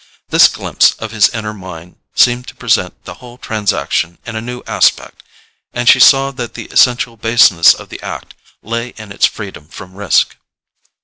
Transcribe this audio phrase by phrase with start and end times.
[0.29, 4.63] This glimpse of his inner mind seemed to present the whole transaction in a new
[4.65, 5.21] aspect,
[5.73, 8.33] and she saw that the essential baseness of the act
[8.63, 10.37] lay in its freedom from risk.